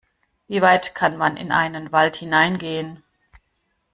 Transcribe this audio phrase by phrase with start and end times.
[0.47, 3.03] Wie weit kann man in einen Wald hineingehen?